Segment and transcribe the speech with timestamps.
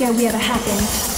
[0.00, 1.17] ago we ever happened.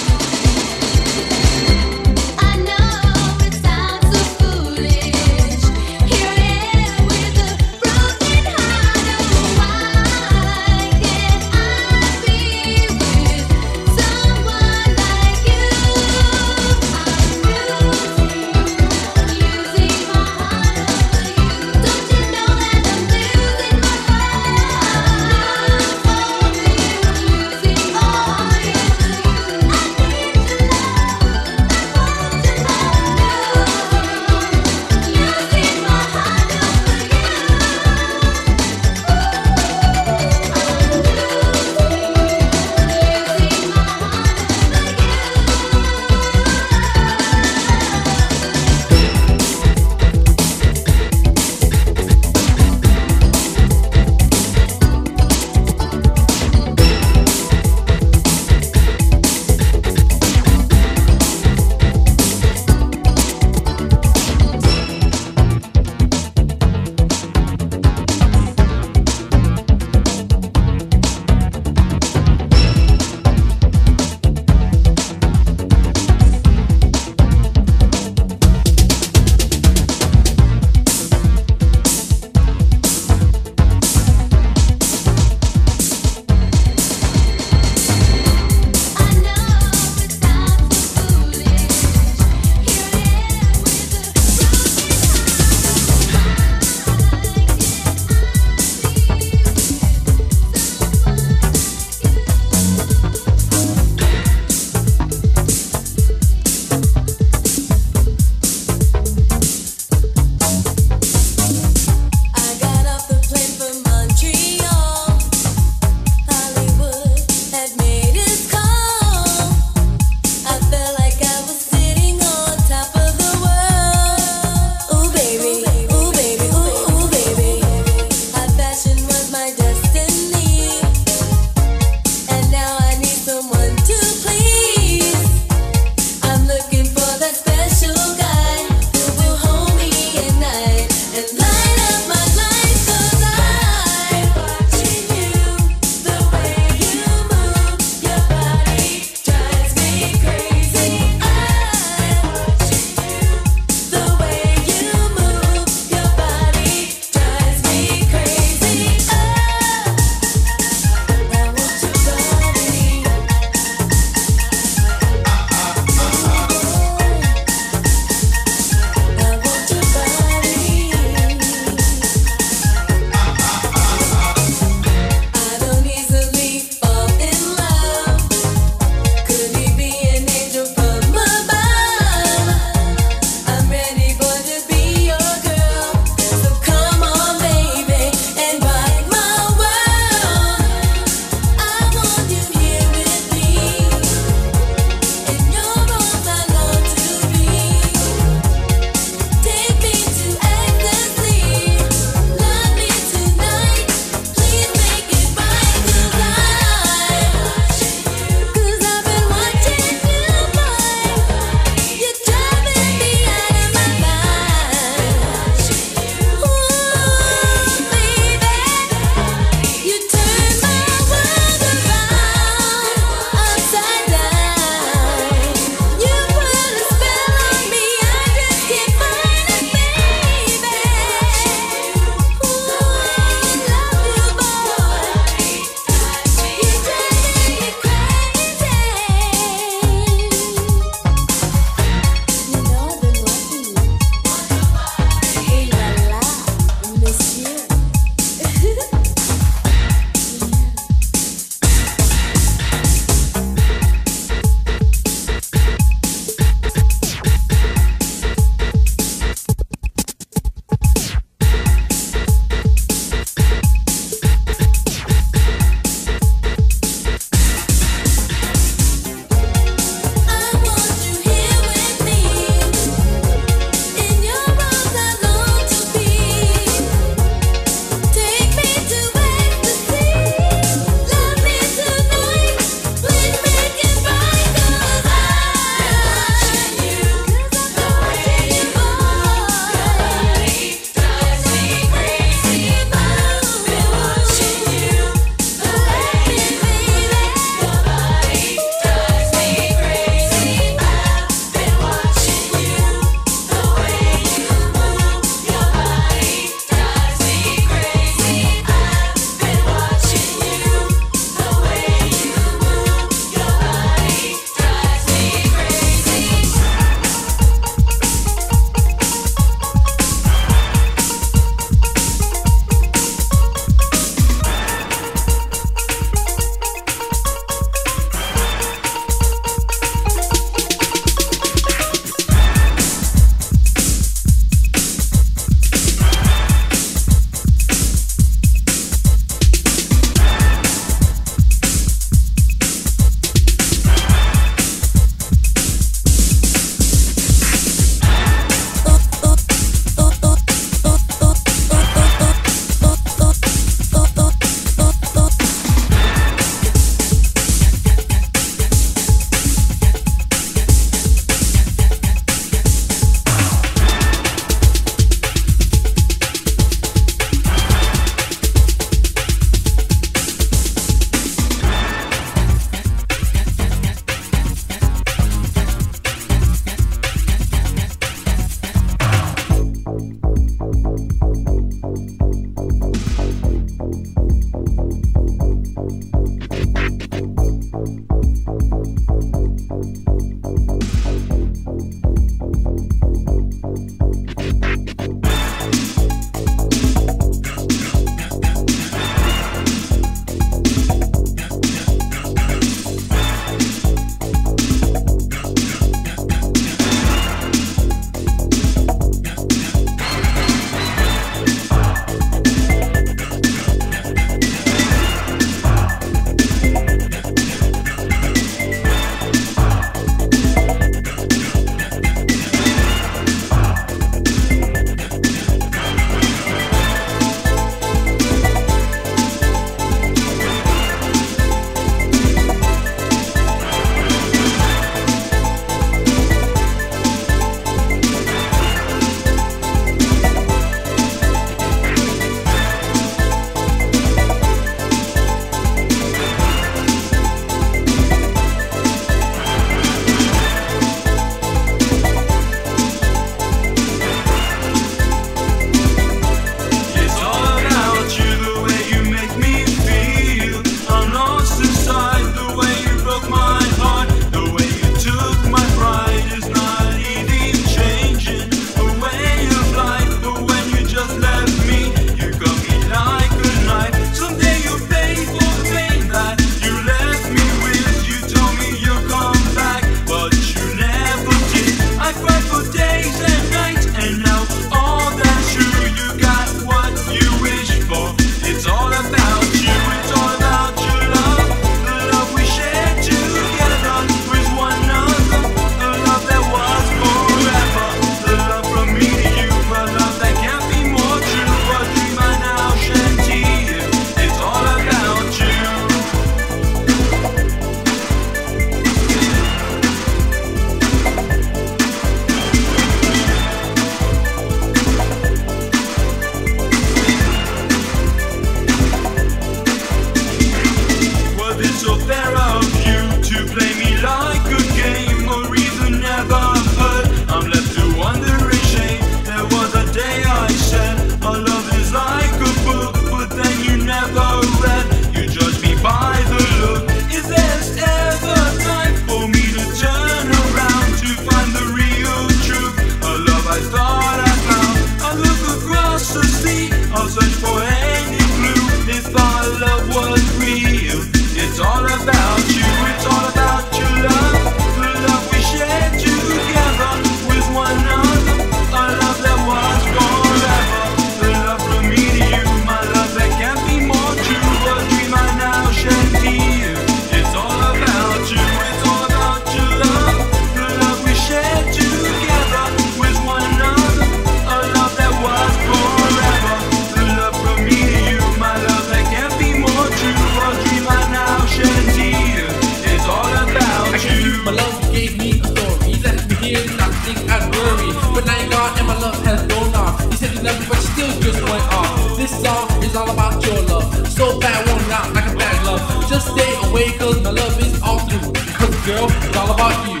[584.61, 585.93] love gave me glory.
[586.05, 587.89] Left me here nothing and worry.
[588.13, 589.95] But now you're gone and my love has gone off.
[590.11, 592.17] You said you never, me, but you still just went off.
[592.17, 593.87] This song is all about your love.
[594.07, 595.81] So bad, one out like a bad love.
[596.09, 598.33] Just stay away, cause my love is all through.
[598.59, 600.00] Cause girl, it's all about you.